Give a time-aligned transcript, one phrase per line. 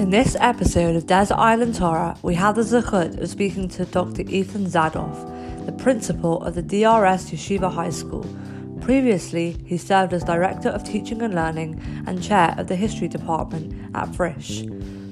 [0.00, 4.22] In this episode of Desert Island Torah, we have the zechut of speaking to Dr.
[4.22, 8.24] Ethan Zadoff, the principal of the DRS Yeshiva High School.
[8.80, 13.94] Previously, he served as Director of Teaching and Learning and Chair of the History Department
[13.94, 14.64] at Frisch.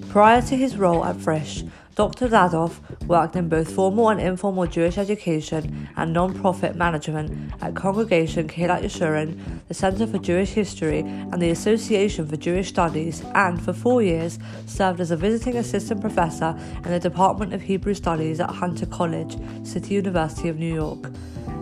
[0.09, 1.65] Prior to his role at Frisch,
[1.99, 2.29] Dr.
[2.29, 2.79] Zadoff
[3.09, 9.37] worked in both formal and informal Jewish education and non-profit management at Congregation Kehilath Jeshurun,
[9.67, 14.39] the Center for Jewish History, and the Association for Jewish Studies, and for four years
[14.67, 19.37] served as a visiting assistant professor in the Department of Hebrew Studies at Hunter College,
[19.65, 21.11] City University of New York.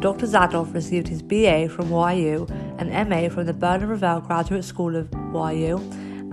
[0.01, 0.27] Dr.
[0.27, 2.47] Zadoff received his BA from YU,
[2.77, 5.79] an MA from the Bernard Revel Graduate School of YU,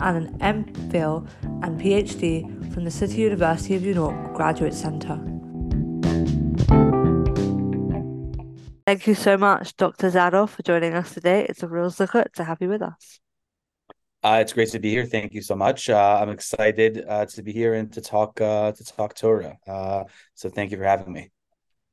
[0.02, 1.28] and an MPhil
[1.64, 5.20] and PhD from the City University of New York Graduate Center.
[8.86, 10.10] Thank you so much, Dr.
[10.10, 11.46] Zadoff, for joining us today.
[11.48, 13.20] It's a real zechut to have you with us.
[14.24, 15.06] Uh, it's great to be here.
[15.06, 15.90] Thank you so much.
[15.90, 19.58] Uh, I'm excited uh, to be here and to talk uh, to talk Torah.
[19.68, 21.32] Uh, so thank you for having me.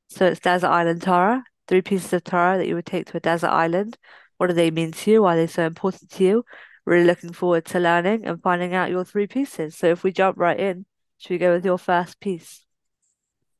[0.09, 1.43] So it's Desert Island Torah.
[1.67, 3.97] Three pieces of Torah that you would take to a desert island.
[4.37, 5.23] What do they mean to you?
[5.23, 6.43] Why are they so important to you?
[6.85, 9.75] Really looking forward to learning and finding out your three pieces.
[9.75, 10.85] So if we jump right in,
[11.17, 12.65] should we go with your first piece?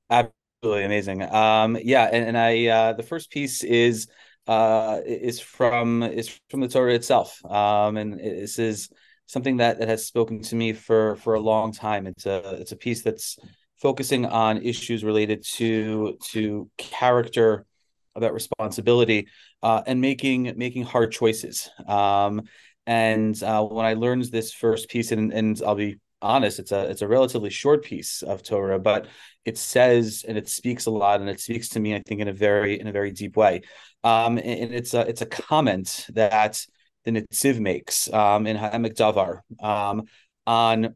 [0.09, 1.21] Absolutely amazing.
[1.23, 4.07] Um, yeah, and, and I uh, the first piece is
[4.47, 8.89] uh, is from is from the Torah itself, um, and this is
[9.27, 12.07] something that, that has spoken to me for for a long time.
[12.07, 13.37] It's a it's a piece that's
[13.81, 17.65] focusing on issues related to to character
[18.15, 19.27] about responsibility
[19.63, 22.41] uh, and making making hard choices um,
[22.85, 26.89] and uh, when I learned this first piece, and, and I'll be honest, it's a
[26.89, 29.07] it's a relatively short piece of Torah, but
[29.45, 32.27] it says and it speaks a lot, and it speaks to me, I think, in
[32.27, 33.61] a very in a very deep way.
[34.03, 36.65] Um, and, it's a it's a comment that
[37.05, 40.03] the Netziv makes um, in Ha'emek Davar um,
[40.45, 40.95] on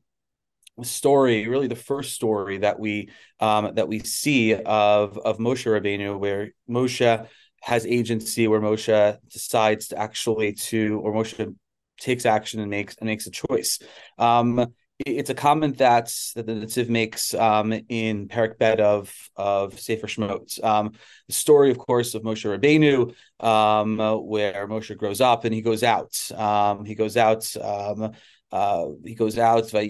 [0.83, 3.09] story, really the first story that we
[3.39, 7.27] um, that we see of of Moshe Rabbeinu, where Moshe
[7.61, 11.55] has agency, where Moshe decides to actually to, or Moshe
[11.99, 13.79] takes action and makes and makes a choice.
[14.17, 19.79] Um, it's a comment that that the Netziv makes um, in Perak Bet of of
[19.79, 20.63] Sefer Shemot.
[20.63, 20.93] Um,
[21.27, 23.13] the story, of course, of Moshe Rabbeinu,
[23.45, 26.31] um, where Moshe grows up and he goes out.
[26.31, 27.55] Um, he goes out.
[27.57, 28.13] Um,
[28.51, 29.73] uh, he goes out.
[29.73, 29.81] Um,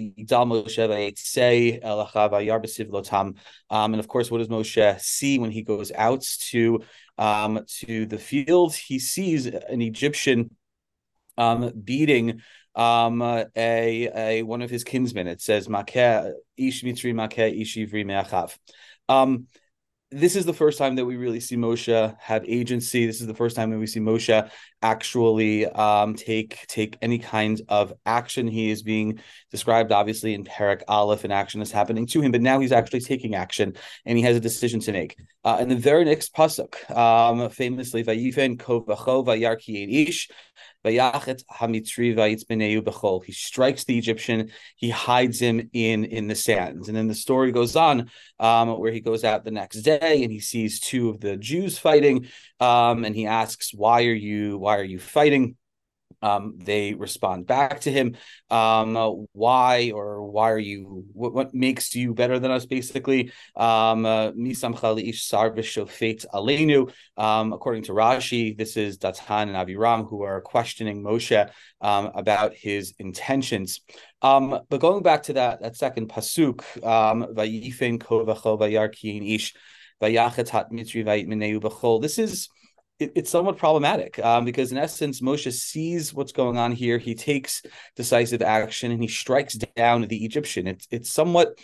[3.94, 6.82] and of course, what does Moshe see when he goes out to
[7.20, 8.74] um, to the field?
[8.74, 10.50] He sees an Egyptian
[11.38, 12.42] um, beating
[12.76, 15.28] um, a, a one of his kinsmen.
[15.28, 18.58] It says Ish Mitzri Makeh Ish Ivri Me'achav.
[19.08, 19.48] Um,
[20.12, 23.06] this is the first time that we really see Moshe have agency.
[23.06, 24.50] This is the first time that we see Moshe
[24.82, 28.48] actually um, take take any kind of action.
[28.48, 29.20] He is being
[29.52, 32.32] described, obviously, in Perak Aleph, and action is happening to him.
[32.32, 33.76] But now he's actually taking action,
[34.06, 35.18] and he has a decision to make.
[35.44, 40.30] Uh, in the very next pasuk, um, famously, "Vayifen kovacho vayarki ish."
[43.20, 44.52] He strikes the Egyptian.
[44.76, 48.10] He hides him in in the sands, and then the story goes on,
[48.40, 51.78] um, where he goes out the next day and he sees two of the Jews
[51.78, 52.28] fighting,
[52.60, 55.56] um, and he asks, "Why are you Why are you fighting?"
[56.26, 58.08] Um, they respond back to him.
[58.50, 58.96] Um,
[59.34, 61.06] why or why are you?
[61.14, 62.66] What, what makes you better than us?
[62.66, 64.32] Basically, um, uh.
[67.18, 71.50] Um, according to Rashi, this is Datan and Aviram who are questioning Moshe
[71.82, 73.82] um, about his intentions.
[74.22, 76.62] Um, but going back to that that second pasuk,
[80.72, 81.06] mitzri
[82.02, 82.50] This is
[83.00, 86.98] it, it's somewhat problematic um, because in essence moshe sees what's going on here.
[86.98, 87.62] He takes
[87.96, 90.68] decisive action and he strikes down the egyptian.
[90.68, 91.60] It's it's somewhat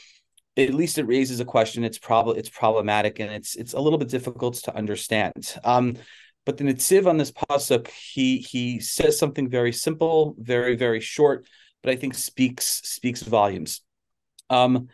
[0.58, 1.84] at least it raises a question.
[1.84, 5.56] It's probably it's problematic and it's it's a little bit difficult to understand.
[5.64, 5.96] Um,
[6.46, 11.46] but the Netziv on this pasuk he he says something very simple very very short
[11.84, 13.82] but i think speaks speaks volumes.
[14.50, 14.90] Um,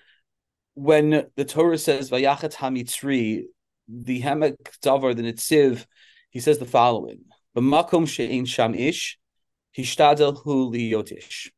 [0.75, 3.45] when the torah says vayachat hamitzri
[3.88, 5.85] the Ha'emek Davar the Netziv
[6.38, 7.22] he says the following:
[7.56, 9.18] "B'makom she'in sham ish,
[9.75, 11.50] hishtadel hu liyotish."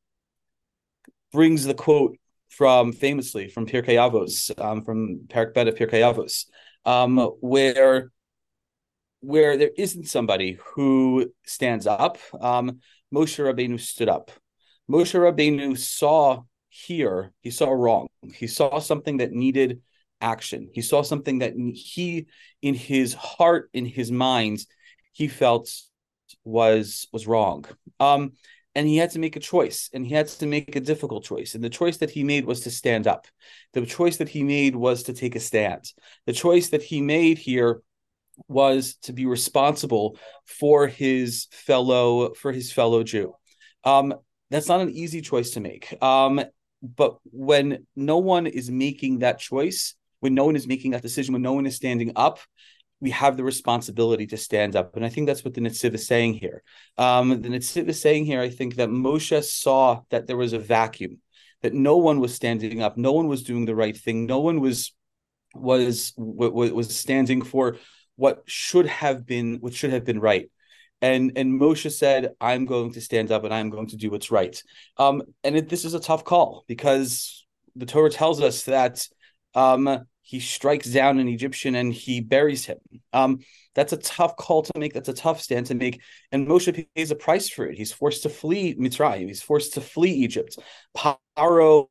[1.33, 2.17] Brings the quote
[2.47, 6.45] from famously from Pirkei Avos, um, from Perak Bet of Pirkei Avos,
[6.85, 8.09] um, where
[9.19, 12.17] where there isn't somebody who stands up.
[12.39, 12.79] Um,
[13.13, 14.31] Moshe Rabbeinu stood up.
[14.89, 18.07] Moshe Rabbeinu saw here, he saw wrong.
[18.33, 19.81] He saw something that needed
[20.21, 20.69] action.
[20.73, 22.27] He saw something that he,
[22.61, 24.65] in his heart, in his mind,
[25.11, 25.71] he felt
[26.43, 27.65] was was wrong.
[27.99, 28.33] Um,
[28.75, 31.55] and he had to make a choice and he had to make a difficult choice
[31.55, 33.27] and the choice that he made was to stand up
[33.73, 35.91] the choice that he made was to take a stand
[36.25, 37.81] the choice that he made here
[38.47, 43.33] was to be responsible for his fellow for his fellow jew
[43.83, 44.13] um,
[44.49, 46.41] that's not an easy choice to make um,
[46.81, 51.33] but when no one is making that choice when no one is making that decision
[51.33, 52.39] when no one is standing up
[53.01, 54.95] we have the responsibility to stand up.
[54.95, 56.63] And I think that's what the Netziv is saying here.
[56.97, 60.59] Um, the Netziv is saying here, I think that Moshe saw that there was a
[60.59, 61.19] vacuum,
[61.61, 64.59] that no one was standing up, no one was doing the right thing, no one
[64.59, 64.93] was
[65.55, 67.77] was was, was standing for
[68.15, 70.51] what should have been what should have been right.
[71.01, 74.29] And and Moshe said, "I'm going to stand up and I'm going to do what's
[74.29, 74.61] right."
[74.97, 77.45] Um, and it, this is a tough call because
[77.75, 79.07] the Torah tells us that
[79.55, 82.77] um, he strikes down an Egyptian and he buries him.
[83.13, 83.39] Um,
[83.73, 84.93] that's a tough call to make.
[84.93, 86.01] That's a tough stand to make.
[86.31, 87.77] And Moshe pays a price for it.
[87.77, 89.27] He's forced to flee Mitzrayim.
[89.27, 90.57] He's forced to flee Egypt.
[90.95, 91.87] Paro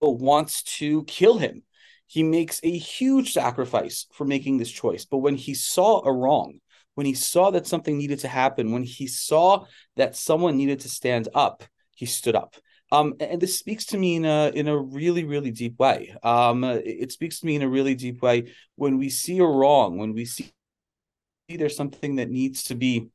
[0.00, 1.62] wants to kill him.
[2.06, 5.04] He makes a huge sacrifice for making this choice.
[5.04, 6.60] But when he saw a wrong,
[6.94, 9.64] when he saw that something needed to happen, when he saw
[9.96, 11.64] that someone needed to stand up,
[11.94, 12.56] he stood up.
[12.94, 16.14] Um, and this speaks to me in a in a really really deep way.
[16.22, 19.98] Um, it speaks to me in a really deep way when we see a wrong,
[19.98, 20.52] when we see
[21.48, 23.08] there's something that needs to be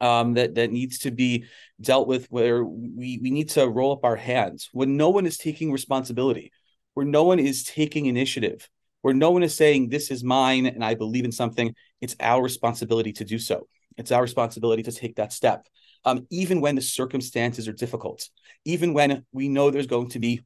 [0.00, 1.46] um, that that needs to be
[1.80, 5.36] dealt with, where we we need to roll up our hands when no one is
[5.36, 6.52] taking responsibility,
[6.94, 8.68] where no one is taking initiative,
[9.00, 11.74] where no one is saying this is mine and I believe in something.
[12.00, 13.66] It's our responsibility to do so.
[13.96, 15.66] It's our responsibility to take that step
[16.04, 18.28] um, even when the circumstances are difficult,
[18.64, 20.42] even when we know there's going to be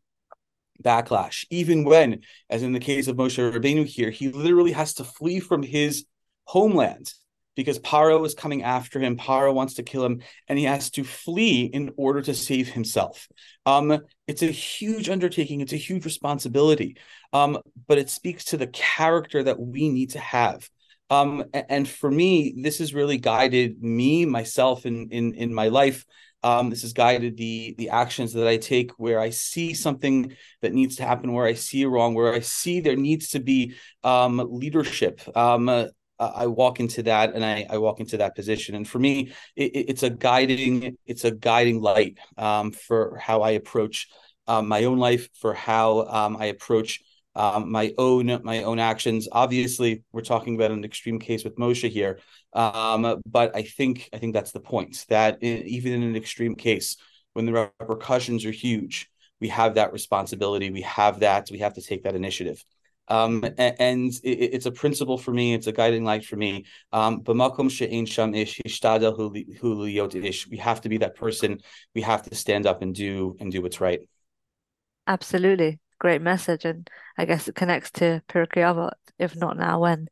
[0.83, 2.21] backlash, even when,
[2.51, 6.05] as in the case of Moshe Rabbeinu here, he literally has to flee from his
[6.45, 7.13] homeland
[7.57, 9.17] because Paro is coming after him.
[9.17, 13.27] Paro wants to kill him, and he has to flee in order to save himself.
[13.65, 13.99] Um,
[14.29, 15.63] it's a huge undertaking.
[15.63, 16.99] It's a huge responsibility,
[17.33, 20.69] um, but it speaks to the character that we need to have.
[21.11, 26.05] Um, and for me, this has really guided me, myself, in in in my life.
[26.43, 30.73] Um, this has guided the the actions that I take where I see something that
[30.73, 33.75] needs to happen, where I see wrong, where I see there needs to be
[34.05, 35.21] um, leadership.
[35.37, 35.87] Um, uh,
[36.19, 38.75] I walk into that and I, I, walk into that position.
[38.75, 43.51] And for me, it, it's a guiding it's a guiding light um, for how I
[43.51, 44.09] approach
[44.47, 47.01] um, my own life, for how um, I approach
[47.37, 49.29] um, my own my own actions.
[49.31, 52.19] Obviously, we're talking about an extreme case with Moshe here,
[52.55, 55.05] um, but I think I think that's the point.
[55.11, 56.97] That in, even in an extreme case,
[57.35, 59.11] when the repercussions are huge,
[59.41, 60.71] we have that responsibility.
[60.71, 61.49] We have that.
[61.51, 62.65] We have to take that initiative.
[63.09, 65.55] Um, and, it, it's a principle for me.
[65.55, 66.65] It's a guiding light for me.
[66.93, 67.39] Um, we
[70.59, 71.61] have to be that person.
[71.95, 74.01] We have to stand up and do and do what's right.
[75.07, 80.09] Absolutely great message, and I guess it connects to Pirkei Avot, if not now, when.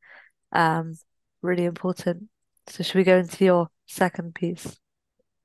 [0.52, 0.94] Um,
[1.42, 2.28] really important.
[2.68, 4.78] So, should we go into your second piece?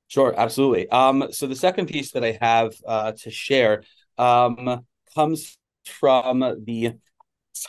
[0.08, 0.90] Sure, absolutely.
[0.90, 3.84] Um, so the second piece that I have uh, to share
[4.18, 6.94] um, comes from the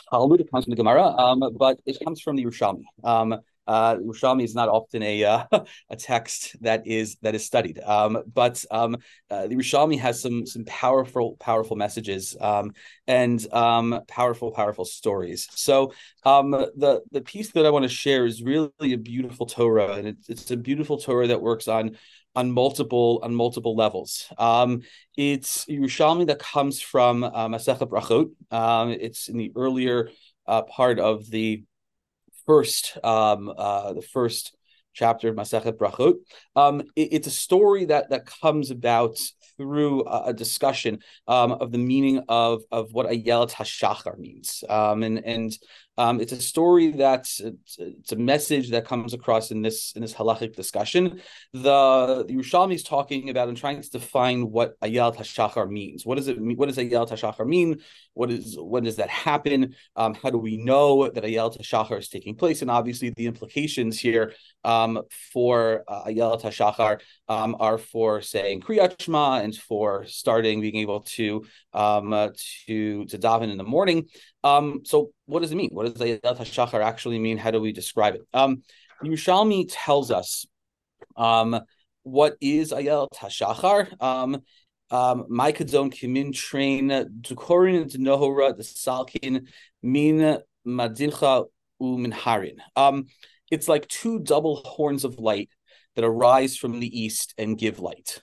[0.09, 2.83] Talmud, it comes from the Gemara, um, but it comes from the Yerushalmi.
[3.67, 5.45] Uh, Yerushalmi is not often a uh,
[5.89, 8.97] a text that is that is studied, um, but um,
[9.29, 12.71] uh, the Yerushalmi has some some powerful powerful messages um,
[13.07, 15.47] and um, powerful powerful stories.
[15.51, 19.93] So um, the the piece that I want to share is really a beautiful Torah,
[19.93, 21.97] and it's, it's a beautiful Torah that works on
[22.35, 24.27] on multiple on multiple levels.
[24.37, 24.81] Um,
[25.17, 28.31] it's Yerushalmi that comes from uh, Masechet Brachot.
[28.51, 30.09] Um, it's in the earlier
[30.47, 31.63] uh, part of the
[32.45, 34.55] first um, uh, the first
[34.93, 36.15] chapter of Masechet Brachot.
[36.55, 39.17] Um, it, it's a story that that comes about
[39.57, 45.03] through a, a discussion um, of the meaning of of what Ayelet Hashachar means, um,
[45.03, 45.51] and and
[45.97, 50.01] um, it's a story that's it's, it's, a message that comes across in this in
[50.01, 51.21] this halachic discussion.
[51.53, 56.05] The, the Yerushalmi is talking about and trying to define what Ayelet Hashachar means.
[56.05, 56.55] What does it mean?
[56.55, 57.81] What does Ayelet Hashachar mean?
[58.13, 59.75] What is when does that happen?
[59.97, 62.61] Um, how do we know that Ayelet Hashachar is taking place?
[62.61, 64.33] And obviously, the implications here
[64.63, 65.01] um,
[65.33, 71.01] for uh, Ayelet Hashachar um, are for saying Kriyat Shema and for starting being able
[71.01, 72.29] to um, uh,
[72.65, 74.07] to to daven in the morning.
[74.43, 75.69] Um, so what does it mean?
[75.71, 77.37] What does Ayat HaShachar actually mean?
[77.37, 78.23] How do we describe it?
[78.33, 78.63] Um,
[79.01, 80.45] Yerushalmi tells us
[81.15, 81.57] um,
[82.03, 84.01] what is Ayat HaShachar.
[84.03, 84.41] Um,
[84.89, 89.47] um, my kadzon kimin train dukorin denohora the salkin
[89.81, 91.45] min madincha
[91.81, 92.57] uminharin.
[92.75, 93.05] Um,
[93.49, 95.49] it's like two double horns of light
[95.95, 98.21] that arise from the east and give light.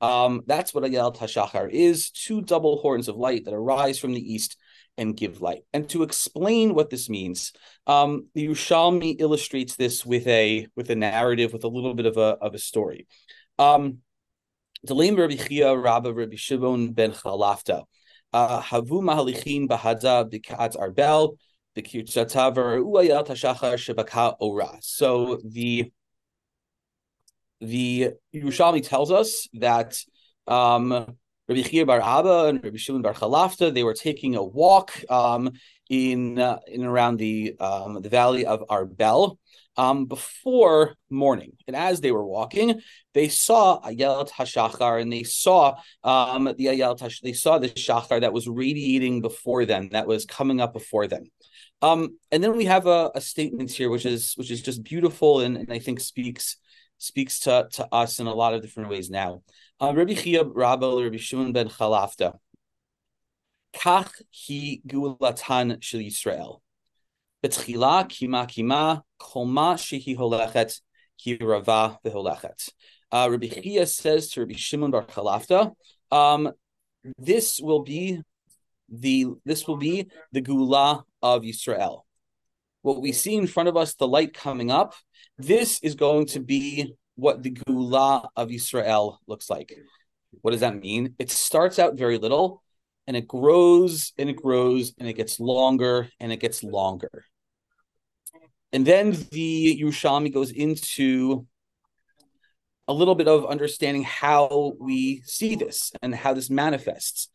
[0.00, 4.34] Um, that's what Ayelet Hashachar is: two double horns of light that arise from the
[4.34, 4.56] east
[4.98, 5.62] and give light.
[5.72, 7.52] And to explain what this means,
[7.86, 12.16] um, the Yerushalmi illustrates this with a with a narrative, with a little bit of
[12.16, 13.06] a of a story.
[13.58, 13.98] Um,
[14.88, 17.84] Rabbi Chia Rabbi Shimon ben Chalafta.
[18.32, 19.66] Uh, Havu mahalichin
[20.76, 21.38] arbel
[24.80, 25.92] so the
[27.60, 30.00] the Yerushalmi tells us that
[30.46, 31.16] um,
[31.48, 35.52] Rabbi Chia bar Abba and Rabbi Shimon bar Chalafta they were taking a walk um,
[35.88, 39.38] in uh, in around the um, the valley of Arbel
[39.78, 42.80] um, before morning, and as they were walking,
[43.14, 48.20] they saw Ayelet Hashachar, and they saw um, the Ayelet Hash, they saw the Shachar
[48.20, 51.24] that was radiating before them, that was coming up before them.
[51.80, 55.40] Um, and then we have a, a, statement here, which is which is just beautiful
[55.40, 56.56] and, and I think speaks
[56.98, 59.42] speaks to, to us in a lot of different ways now.
[59.80, 62.34] Um, Rabbi Chia Rabbi Rabbi Shimon ben Chalafta.
[63.74, 66.60] Kach hi geulatan shel Yisrael.
[67.44, 70.80] Betchila kima kima koma shehi holechet
[71.18, 72.70] ki rava veholechet.
[73.10, 75.72] Uh, Rabbi Chia says to Rabbi Shimon bar Chalafta,
[76.10, 76.50] um,
[77.16, 78.20] this will be
[78.88, 82.06] the this will be the geula of Israel.
[82.88, 84.94] What we see in front of us, the light coming up,
[85.36, 89.74] this is going to be what the geula of Israel looks like.
[90.40, 91.14] What does that mean?
[91.18, 92.62] It starts out very little
[93.06, 97.26] and it grows and it grows and it gets longer and it gets longer.
[98.72, 101.46] And then the Yerushalmi goes into
[102.88, 107.28] a little bit of understanding how we see this and how this manifests.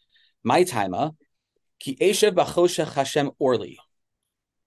[0.43, 1.11] My timer,
[1.79, 3.77] Ki Eshev Bachoshech Hashem Orli.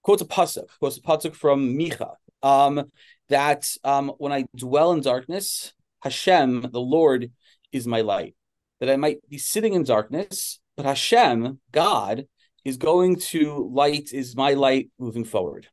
[0.07, 2.15] Quotes a pasuk, quotes a pasuk from Micha.
[2.41, 2.93] Um,
[3.29, 7.33] that um, when I dwell in darkness, Hashem, the Lord,
[7.73, 8.37] is my light.
[8.79, 12.29] That I might be sitting in darkness, but Hashem, God,
[12.65, 15.67] is going to light, is my light moving forward.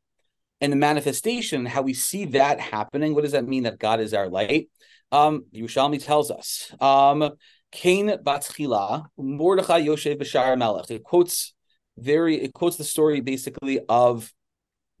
[0.60, 4.12] And the manifestation, how we see that happening, what does that mean that God is
[4.12, 4.68] our light?
[5.12, 6.74] Um, Yerushalmi tells us.
[6.80, 7.30] Um,
[7.70, 10.90] Cain Batchila, Mordechai Yoshev Bashar Melech.
[10.90, 11.53] It quotes
[11.96, 14.32] very it quotes the story basically of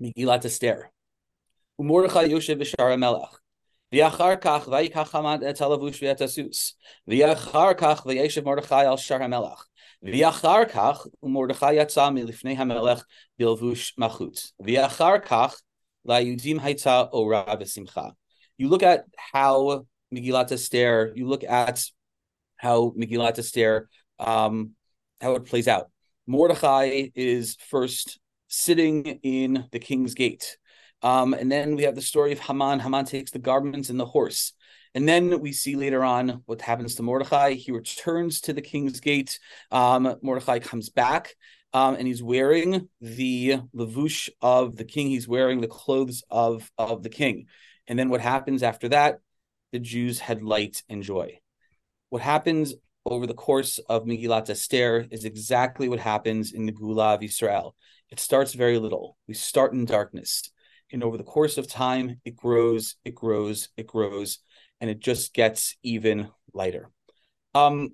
[0.02, 0.90] Megillat Esther.
[1.78, 3.30] Mordechai Yoshev Vishara Melech.
[3.92, 6.72] V'achar kach vayikach Haman et halavush v'et asus.
[7.08, 9.58] V'achar kach v'yeshev Mordechai al shar hamelech.
[10.04, 13.02] V'achar kach Mordechai yatsa milifnei hamelech
[13.40, 14.52] bilvush machut.
[14.62, 15.54] V'achar kach
[16.06, 18.12] la'yudim haita ora v'simcha.
[18.58, 21.84] You look at how Megillat Esther, you look at
[22.56, 24.70] how Megillat Esther, um,
[25.20, 25.90] how it plays out.
[26.26, 30.56] Mordechai is first sitting in the king's gate.
[31.02, 32.80] Um, and then we have the story of Haman.
[32.80, 34.52] Haman takes the garments and the horse.
[34.94, 37.54] And then we see later on what happens to Mordechai.
[37.54, 39.38] He returns to the king's gate.
[39.70, 41.34] Um, Mordechai comes back
[41.72, 45.08] um, and he's wearing the levush of the king.
[45.08, 47.46] He's wearing the clothes of, of the king.
[47.88, 49.18] And then what happens after that?
[49.72, 51.40] The Jews had light and joy.
[52.10, 52.74] What happens
[53.06, 57.76] over the course of Megillat Esther is exactly what happens in the Geula of Israel.
[58.10, 59.16] It starts very little.
[59.28, 60.50] We start in darkness.
[60.92, 64.38] And over the course of time, it grows, it grows, it grows,
[64.80, 66.90] and it just gets even lighter.
[67.54, 67.90] Um,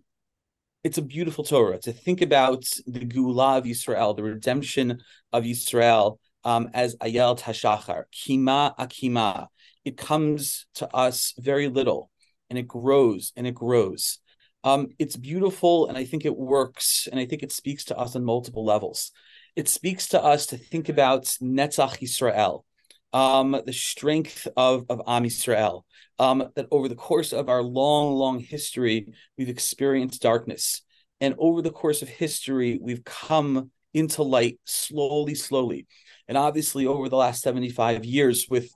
[0.84, 5.00] it's a beautiful Torah to think about the Geula of Israel, the redemption
[5.32, 9.48] of Israel um, as Ayelet Hashachar, Kima Akima.
[9.84, 12.10] It comes to us very little
[12.48, 14.18] and it grows and it grows.
[14.62, 18.14] Um, it's beautiful, and I think it works, and I think it speaks to us
[18.14, 19.12] on multiple levels.
[19.56, 22.64] It speaks to us to think about Netzach Yisrael,
[23.12, 25.82] um, the strength of, of Am Yisrael,
[26.18, 30.82] um, that over the course of our long, long history, we've experienced darkness.
[31.20, 35.86] And over the course of history, we've come into light slowly, slowly.
[36.28, 38.70] And obviously, over the last 75 years with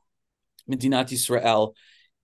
[0.71, 1.75] Medinat Yisrael,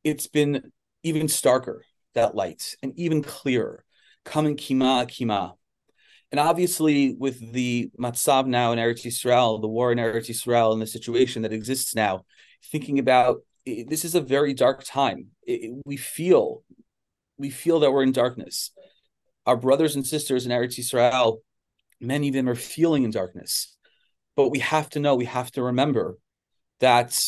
[0.02, 1.80] it's been even starker,
[2.14, 3.84] that light, and even clearer,
[4.24, 5.54] coming kima kima.
[6.30, 10.80] And obviously, with the matzav now in Eretz Yisrael, the war in Eretz Yisrael, and
[10.80, 12.24] the situation that exists now,
[12.70, 15.28] thinking about it, this is a very dark time.
[15.42, 16.62] It, we feel,
[17.36, 18.70] we feel that we're in darkness.
[19.46, 21.38] Our brothers and sisters in Eretz Yisrael,
[22.00, 23.76] many of them are feeling in darkness.
[24.36, 26.16] But we have to know, we have to remember
[26.78, 27.20] that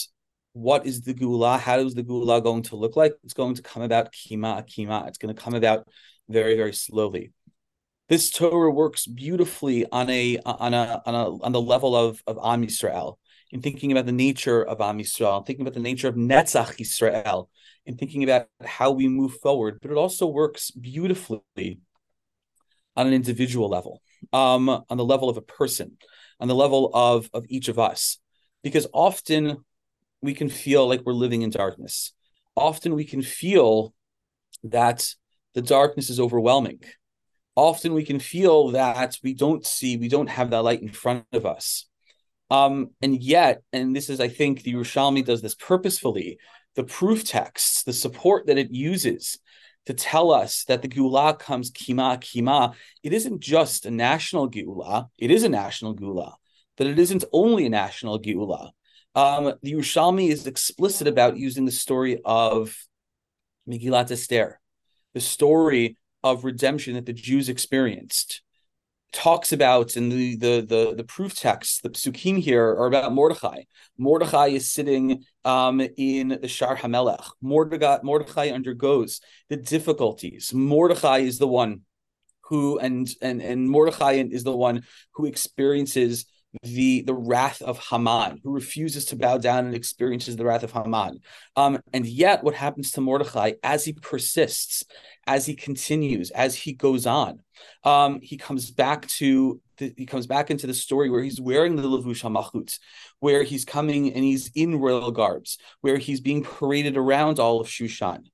[0.52, 1.58] what is the geula?
[1.58, 3.14] How is the geula going to look like?
[3.24, 5.08] It's going to come about kima kima.
[5.08, 5.88] It's going to come about
[6.28, 7.32] very very slowly.
[8.08, 12.38] This Torah works beautifully on a on a on a on the level of of
[12.42, 13.16] Am Yisrael
[13.50, 17.48] in thinking about the nature of Am Yisrael, thinking about the nature of Netzach Yisrael,
[17.86, 21.42] in thinking about how we move forward, but it also works beautifully
[22.96, 25.96] on an individual level, um, on the level of a person,
[26.40, 28.18] on the level of of each of us,
[28.62, 29.64] because often
[30.22, 32.12] we can feel like we're living in darkness.
[32.56, 33.92] Often we can feel
[34.64, 35.14] that
[35.54, 36.80] the darkness is overwhelming.
[37.56, 41.26] Often we can feel that we don't see, we don't have that light in front
[41.32, 41.86] of us.
[42.50, 46.38] Um, and yet, and this is, I think, the Yerushalmi does this purposefully.
[46.76, 49.38] The proof texts, the support that it uses
[49.86, 55.08] to tell us that the Geula comes kima kima, it isn't just a national Geula,
[55.18, 56.34] it is a national Geula,
[56.76, 58.70] but it isn't only a national Geula.
[59.14, 62.76] Um, the Yerushalmi is explicit about using the story of
[63.68, 64.60] Megillat Esther,
[65.14, 68.42] the story of redemption that the Jews experienced.
[69.12, 73.64] Talks about in the the the, the proof text, the psukim here are about Mordechai.
[73.98, 77.28] Mordechai is sitting um, in the Shar Hamelech.
[77.42, 80.54] Mordechai, Mordechai undergoes the difficulties.
[80.54, 81.82] Mordechai is the one
[82.46, 86.24] who and and and Mordechai is the one who experiences
[86.62, 90.72] the the wrath of Haman, who refuses to bow down and experiences the wrath of
[90.72, 91.20] Haman.
[91.56, 94.84] Um, and yet, what happens to Mordechai as he persists,
[95.26, 97.40] as he continues, as he goes on,
[97.84, 101.76] um, he comes back to the, he comes back into the story where he's wearing
[101.76, 102.78] the levush hamachut,
[103.20, 107.66] where he's coming and he's in royal garbs, where he's being paraded around all of
[107.66, 108.24] Shushan,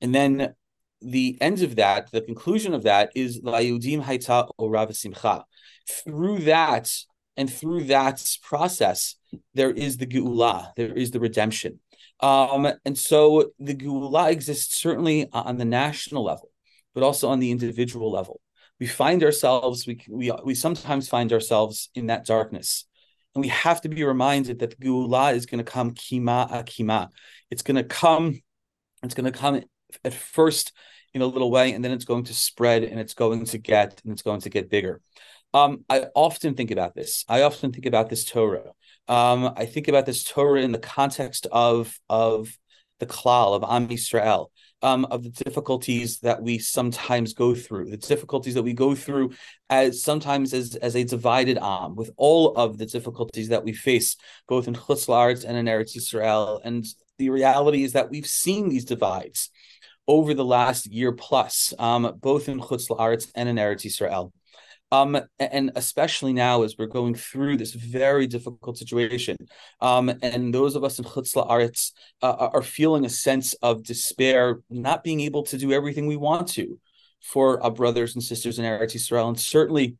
[0.00, 0.54] and then
[1.00, 5.44] the end of that, the conclusion of that is Layudim Haita Orav Simcha.
[5.88, 6.88] Through that,
[7.36, 9.16] and through that process,
[9.54, 11.80] there is the geula, there is the redemption.
[12.20, 16.50] Um, and so the geula exists certainly on the national level,
[16.94, 18.40] but also on the individual level.
[18.78, 22.86] We find ourselves, we, we, we sometimes find ourselves in that darkness.
[23.34, 27.08] And we have to be reminded that the is going to come kima akima.
[27.50, 28.40] It's going to come,
[29.02, 29.62] it's going to come
[30.04, 30.72] at first
[31.14, 34.00] in a little way, and then it's going to spread and it's going to get,
[34.04, 35.00] and it's going to get bigger.
[35.54, 37.24] Um, I often think about this.
[37.28, 38.72] I often think about this Torah.
[39.08, 42.56] Um, I think about this Torah in the context of of
[43.00, 44.46] the klal of Am Yisrael,
[44.80, 49.32] um, of the difficulties that we sometimes go through, the difficulties that we go through
[49.68, 54.16] as sometimes as as a divided Am, with all of the difficulties that we face,
[54.48, 56.60] both in Chutz La'aretz and in Eretz Yisrael.
[56.64, 56.86] And
[57.18, 59.50] the reality is that we've seen these divides
[60.08, 64.32] over the last year plus, um, both in Chutz La'aretz and in Eretz Yisrael.
[64.92, 69.38] Um, and especially now as we're going through this very difficult situation,
[69.80, 74.60] um, and those of us in Chutz La'aretz uh, are feeling a sense of despair,
[74.68, 76.78] not being able to do everything we want to
[77.22, 79.96] for our brothers and sisters in Eretz Yisrael, and certainly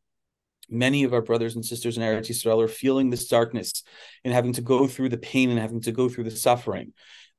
[0.68, 3.82] many of our brothers and sisters in Eretz Yisrael are feeling this darkness
[4.24, 6.92] and having to go through the pain and having to go through the suffering.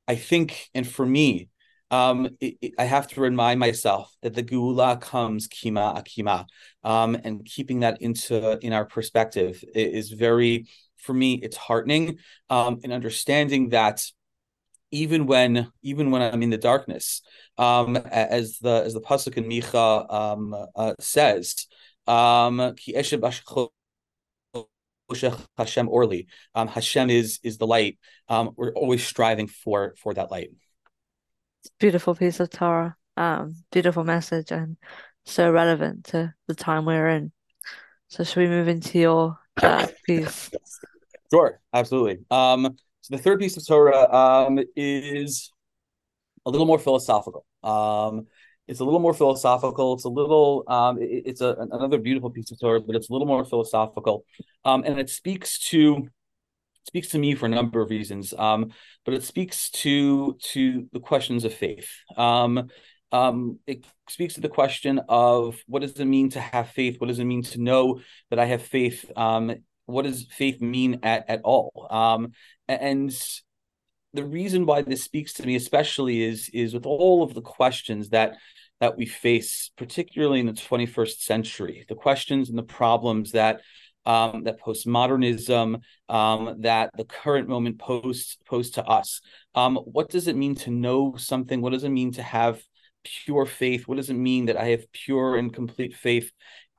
[0.08, 1.48] I think, and for me,
[1.90, 6.46] um, it, it, I have to remind myself that the geula comes kima akima,
[6.82, 10.66] um, and keeping that into in our perspective is very,
[10.96, 12.18] for me, it's heartening,
[12.50, 14.04] um, and understanding that
[14.90, 17.20] even when even when I'm in the darkness,
[17.58, 21.66] um, as the as the pasuk in Micha um, uh, says,
[22.06, 22.74] um,
[25.58, 27.98] Hashem Orly, um, Hashem is is the light.
[28.28, 30.50] Um, we're always striving for for that light
[31.78, 34.76] beautiful piece of Torah, um, beautiful message, and
[35.24, 37.32] so relevant to the time we're in.
[38.08, 40.50] So, should we move into your uh, piece?
[41.32, 42.24] Sure, absolutely.
[42.30, 45.50] Um, so the third piece of Torah um, is
[46.46, 47.44] a little more philosophical.
[47.62, 48.26] Um,
[48.66, 49.94] it's a little more philosophical.
[49.94, 53.12] It's a little, um, it, it's a, another beautiful piece of Torah, but it's a
[53.12, 54.24] little more philosophical,
[54.64, 56.08] um, and it speaks to
[56.84, 58.72] speaks to me for a number of reasons, um,
[59.04, 61.90] but it speaks to to the questions of faith.
[62.16, 62.68] Um,
[63.12, 67.00] um, it speaks to the question of what does it mean to have faith?
[67.00, 69.10] What does it mean to know that I have faith?
[69.16, 69.54] Um,
[69.86, 71.86] what does faith mean at at all?
[71.90, 72.32] Um,
[72.68, 73.16] and
[74.14, 78.10] the reason why this speaks to me, especially, is is with all of the questions
[78.10, 78.36] that
[78.80, 83.60] that we face, particularly in the 21st century, the questions and the problems that
[84.06, 89.20] um, that postmodernism, um, that the current moment pose pose to us.
[89.54, 91.60] Um, what does it mean to know something?
[91.60, 92.62] What does it mean to have
[93.04, 93.86] pure faith?
[93.86, 96.30] What does it mean that I have pure and complete faith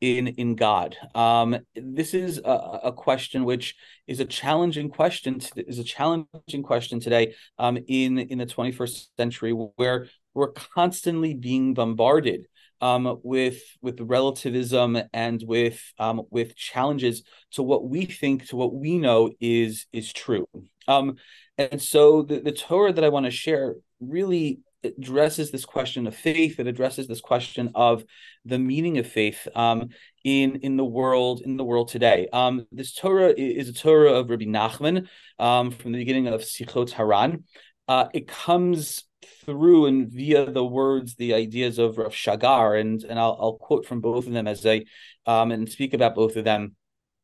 [0.01, 0.95] in in God?
[1.15, 3.75] Um, this is a, a, question which
[4.07, 5.39] is a challenging question.
[5.39, 11.33] To, is a challenging question today um, in in the 21st century, where we're constantly
[11.33, 12.47] being bombarded
[12.81, 18.73] um, with with relativism and with um, with challenges to what we think to what
[18.73, 20.47] we know is is true.
[20.87, 21.15] Um,
[21.57, 26.15] and so the, the Torah that I want to share really addresses this question of
[26.15, 26.59] faith.
[26.59, 28.03] It addresses this question of
[28.43, 29.89] the meaning of faith um,
[30.23, 32.27] in in the world in the world today.
[32.31, 35.07] Um, this Torah is a Torah of Rabbi Nachman
[35.39, 37.45] um, from the beginning of Sichot Haran.
[37.87, 39.03] Uh, it comes
[39.45, 43.85] through and via the words, the ideas of Rav Shagar, and and I'll, I'll quote
[43.85, 44.85] from both of them as I
[45.25, 46.75] um, and speak about both of them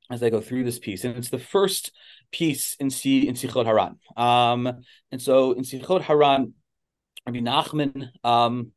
[0.10, 1.04] as I go through this piece.
[1.04, 1.92] And it's the first
[2.32, 3.98] piece in Si in Sichot Haran.
[4.18, 6.54] Um, and so in Sichot Haran,
[7.26, 8.72] Rabbi Nachman um,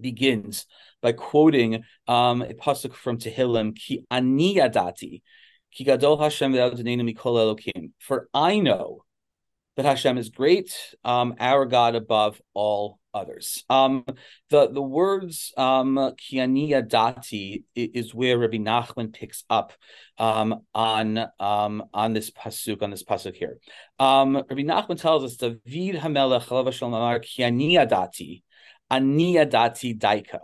[0.00, 0.66] begins
[1.02, 5.22] by quoting um, a pasuk from Tehillim, Ki ani yadati,
[5.72, 7.92] ki gadol Hashem mikol elokim.
[7.98, 9.04] For I know
[9.76, 13.64] that Hashem is great, um, our God above all others.
[13.68, 14.04] Um,
[14.50, 19.72] the the words um, "kiania dati" is where Rabbi Nachman picks up
[20.18, 23.58] um, on um, on this pasuk on this pasuk here.
[23.98, 28.42] Um, Rabbi Nachman tells us, "David Hamelech Chalav Shalom Amar kiania dati,
[28.90, 30.40] ania dati daika."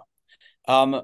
[0.68, 1.02] Um,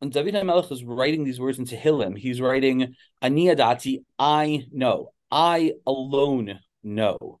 [0.00, 2.16] and David Hamelech is writing these words into Tehillim.
[2.16, 7.40] He's writing "ania dati," I know, I alone know.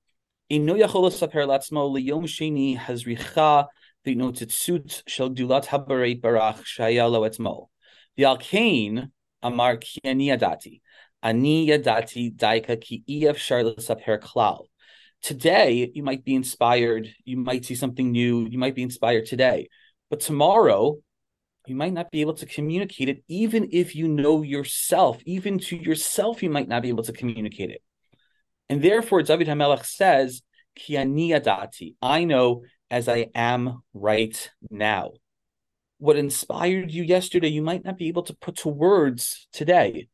[0.50, 3.62] אינו יכול לספר לעצמו ליום שני הזריחה
[4.06, 7.64] והתנוצצות של גדולת הבורא ברח שהיה לו אתמול.
[8.18, 9.02] ועל כן
[9.46, 10.78] אמר כי אני ידעתי.
[11.24, 14.56] אני ידעתי דייקה כי אי אפשר לספר כלל.
[15.22, 19.68] Today, you might be inspired, you might see something new, you might be inspired today.
[20.10, 20.98] But tomorrow,
[21.66, 25.18] you might not be able to communicate it, even if you know yourself.
[25.26, 27.82] Even to yourself, you might not be able to communicate it.
[28.71, 30.43] And therefore, David Hamelech says,
[30.77, 35.11] Ki adati, I know as I am right now.
[35.97, 40.07] What inspired you yesterday, you might not be able to put to words today.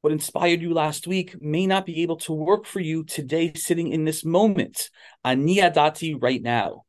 [0.00, 3.88] What inspired you last week may not be able to work for you today, sitting
[3.88, 4.88] in this moment.
[5.22, 6.86] Ani adati right now.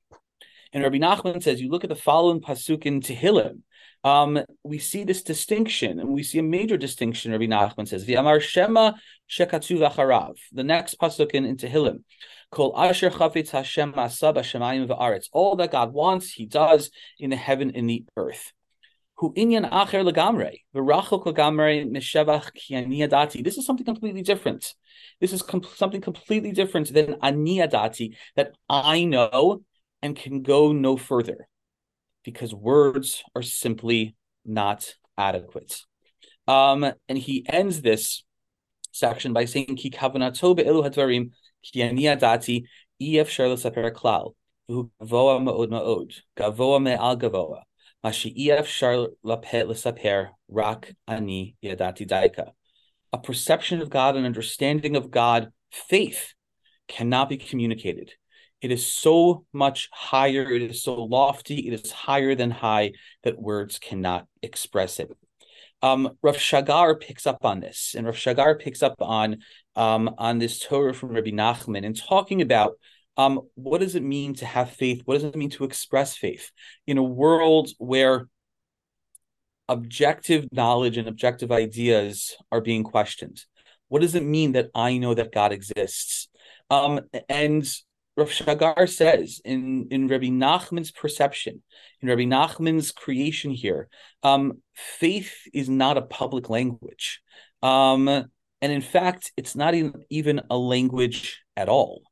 [0.71, 3.63] And Rabbi Nachman says, you look at the following pasuk in Tehillim,
[4.03, 7.31] um, we see this distinction, and we see a major distinction.
[7.31, 8.93] Rabbi Nachman says, "V'amar Shema
[9.29, 12.03] shekatu v'charav." The next pasuk in, in Tehillim,
[12.49, 17.35] "Kol asher chafetz Hashem asab hashemayim v'aretz." All that God wants, He does in the
[17.35, 18.53] heaven and the earth.
[19.15, 23.43] Hu inyan acher legamre v'rachok legamre mishevach kianiyadati.
[23.43, 24.75] This is something completely different.
[25.19, 29.63] This is com- something completely different than aniyadati that I know
[30.01, 31.49] and can go no further
[32.31, 34.15] because words are simply
[34.45, 35.81] not adequate.
[36.47, 38.23] Um, and he ends this
[38.91, 41.31] section by saying, Ki kavanato be'elu hadvarim
[41.63, 42.63] ki ani adati
[42.99, 44.33] ef shar l'saper klal
[44.69, 47.63] v'hu gavoa ma'od ma'od gavoa me'al gavoa
[48.03, 52.51] mashi ef shar lapet l'saper rak ani yadati daika.
[53.11, 56.33] A perception of God, an understanding of God, faith
[56.87, 58.13] cannot be communicated.
[58.61, 62.91] It is so much higher, it is so lofty, it is higher than high
[63.23, 65.09] that words cannot express it.
[65.81, 69.37] Um, Rav Shagar picks up on this, and Rav Shagar picks up on
[69.75, 72.73] um, on this Torah from Rabbi Nachman and talking about
[73.15, 75.01] um, what does it mean to have faith?
[75.05, 76.51] What does it mean to express faith
[76.85, 78.27] in a world where
[79.69, 83.43] objective knowledge and objective ideas are being questioned?
[83.87, 86.27] What does it mean that I know that God exists?
[86.69, 87.65] Um, and
[88.19, 91.63] Rav Shagar says in, in Rabbi Nachman's perception,
[92.01, 93.87] in Rabbi Nachman's creation here,
[94.23, 97.21] um, faith is not a public language.
[97.63, 102.03] Um, and in fact, it's not even, even a language at all.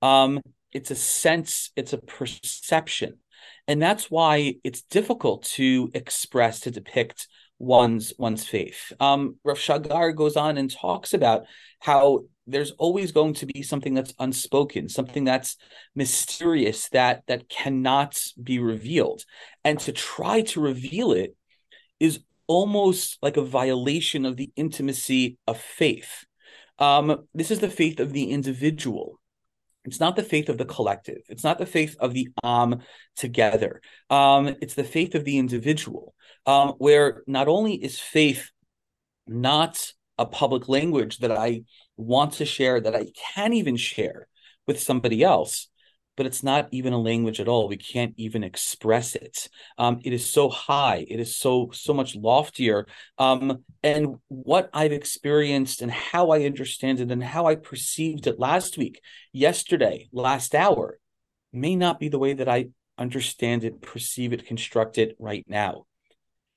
[0.00, 0.40] Um,
[0.72, 3.18] it's a sense, it's a perception.
[3.66, 7.26] And that's why it's difficult to express, to depict
[7.58, 8.92] one's one's faith.
[9.00, 11.44] Um, Rav Shagar goes on and talks about
[11.80, 15.56] how there's always going to be something that's unspoken, something that's
[15.94, 19.24] mysterious that that cannot be revealed,
[19.64, 21.36] and to try to reveal it
[22.00, 26.24] is almost like a violation of the intimacy of faith.
[26.78, 29.20] Um, this is the faith of the individual.
[29.88, 31.22] It's not the faith of the collective.
[31.28, 32.80] It's not the faith of the Am
[33.16, 33.80] together.
[34.10, 36.14] Um, it's the faith of the individual,
[36.46, 38.50] um, where not only is faith
[39.26, 41.62] not a public language that I
[41.96, 44.28] want to share, that I can even share
[44.66, 45.68] with somebody else,
[46.18, 47.68] but it's not even a language at all.
[47.68, 49.48] We can't even express it.
[49.78, 51.06] Um, it is so high.
[51.08, 52.88] It is so so much loftier.
[53.18, 58.40] Um, and what I've experienced and how I understand it and how I perceived it
[58.40, 59.00] last week,
[59.32, 60.98] yesterday, last hour,
[61.52, 65.86] may not be the way that I understand it, perceive it, construct it right now.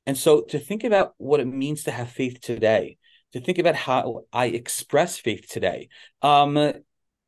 [0.08, 2.98] And so to think about what it means to have faith today,
[3.34, 5.90] to think about how I express faith today.
[6.24, 6.74] Um,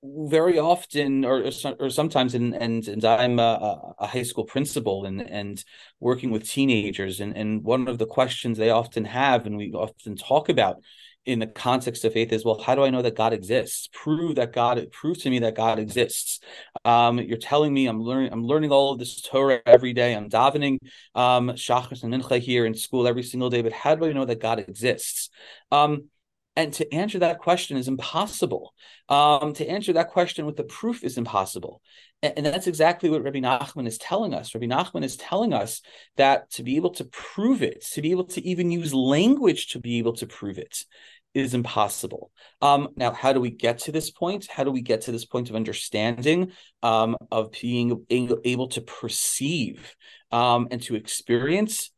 [0.04, 5.22] very often, or or sometimes, and and and I'm a, a, high school principal and
[5.22, 5.64] and
[6.00, 10.16] working with teenagers, and and one of the questions they often have, and we often
[10.16, 10.82] talk about
[11.26, 13.88] in the context of faith is well how do i know that god exists?
[13.94, 16.42] Prove that god prove to me that god exists.
[16.84, 20.16] Um, you're telling me i'm learning i'm learning all of this torah every day.
[20.16, 20.80] I'm davening
[21.16, 24.42] um and mincha here in school every single day but how do i know that
[24.42, 25.30] god exists?
[25.72, 26.10] Um,
[26.56, 28.74] and to answer that question is impossible.
[29.10, 31.82] Um, to answer that question with the proof is impossible.
[32.22, 34.54] And, and, that's exactly what Rabbi Nachman is telling us.
[34.54, 35.82] Rabbi Nachman is telling us
[36.16, 39.80] that to be able to prove it, to be able to even use language to
[39.80, 40.86] be able to prove it,
[41.34, 42.32] is impossible.
[42.62, 44.48] Um, now, how do we get to this point?
[44.48, 46.52] How do we get to this point of understanding,
[46.84, 49.96] um, of being able to perceive
[50.32, 51.92] um, and to experience?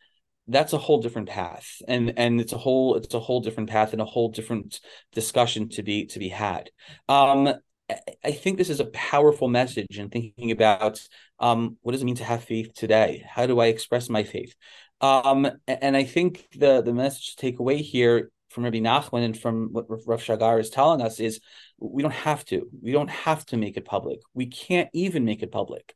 [0.47, 3.93] That's a whole different path and and it's a whole it's a whole different path
[3.93, 4.79] and a whole different
[5.12, 6.69] discussion to be to be had
[7.10, 7.51] um
[8.23, 10.99] i think this is a powerful message in thinking about
[11.39, 14.55] um what does it mean to have faith today how do i express my faith
[15.01, 19.38] um and i think the the message to take away here from Rabbi Nachman and
[19.38, 21.41] from what Rav Shagar is telling us is
[21.77, 22.69] we don't have to.
[22.81, 24.19] We don't have to make it public.
[24.34, 25.93] We can't even make it public.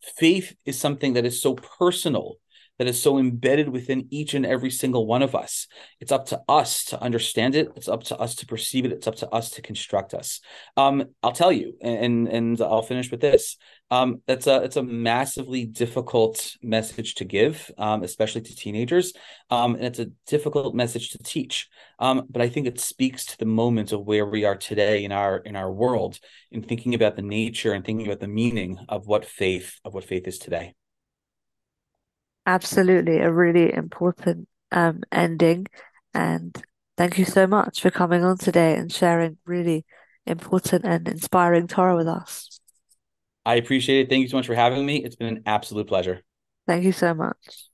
[0.00, 2.36] Faith is something that is so personal
[2.78, 5.66] that is so embedded within each and every single one of us.
[6.00, 7.70] It's up to us to understand it.
[7.76, 8.92] It's up to us to perceive it.
[8.92, 10.40] It's up to us to construct us.
[10.76, 13.56] Um, I'll tell you, and and I'll finish with this.
[13.90, 19.12] Um, it's a it's a massively difficult message to give, um, especially to teenagers,
[19.50, 21.68] um, and it's a difficult message to teach.
[21.98, 25.12] Um, but I think it speaks to the moment of where we are today in
[25.12, 26.18] our in our world,
[26.50, 30.04] in thinking about the nature and thinking about the meaning of what faith of what
[30.04, 30.74] faith is today.
[32.48, 35.66] Absolutely, a really important um, ending.
[36.14, 36.56] And
[36.96, 39.84] thank you so much for coming on today and sharing really
[40.24, 42.58] important and inspiring Torah with us.
[43.44, 44.08] I appreciate it.
[44.08, 45.04] Thank you so much for having me.
[45.04, 46.22] It's been an absolute pleasure.
[46.66, 47.68] Thank you so much.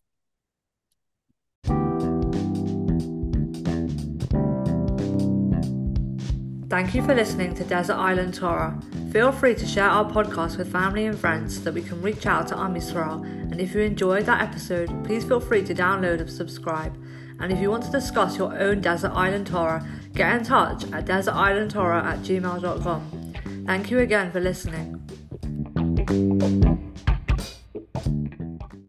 [6.74, 8.76] Thank you for listening to Desert Island Torah.
[9.12, 12.26] Feel free to share our podcast with family and friends so that we can reach
[12.26, 13.22] out to Am Yisrael.
[13.22, 17.00] And if you enjoyed that episode, please feel free to download and subscribe.
[17.38, 21.04] And if you want to discuss your own Desert Island Torah, get in touch at
[21.04, 23.34] desertislandtorah at gmail.com.
[23.66, 25.00] Thank you again for listening.